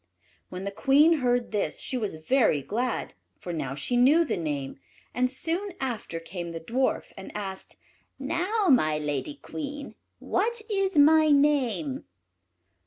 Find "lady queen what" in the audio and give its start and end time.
8.97-10.59